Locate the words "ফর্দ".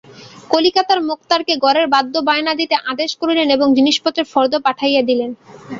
4.33-4.53